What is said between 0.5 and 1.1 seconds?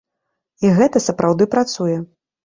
І гэта